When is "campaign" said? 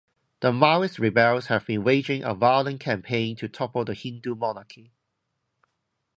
2.79-3.35